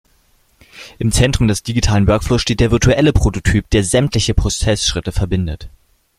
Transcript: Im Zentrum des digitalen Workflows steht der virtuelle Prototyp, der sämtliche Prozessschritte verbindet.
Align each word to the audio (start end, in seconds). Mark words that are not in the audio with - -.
Im 0.97 1.11
Zentrum 1.11 1.47
des 1.47 1.61
digitalen 1.61 2.07
Workflows 2.07 2.41
steht 2.41 2.59
der 2.59 2.71
virtuelle 2.71 3.13
Prototyp, 3.13 3.69
der 3.69 3.83
sämtliche 3.83 4.33
Prozessschritte 4.33 5.11
verbindet. 5.11 5.69